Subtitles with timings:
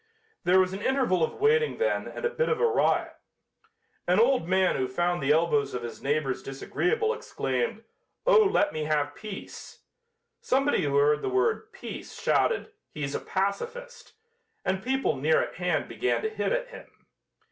[0.45, 3.15] There was an interval of waiting then and a bit of a riot.
[4.07, 7.83] An old man who found the elbows of his neighbors disagreeable, exclaimed:
[8.25, 9.83] "Oh, let me have peace!"
[10.41, 14.13] Somebody who heard the word "peace" shouted: "He's a pacifist,"
[14.65, 17.05] and people near at hand began to hit at him.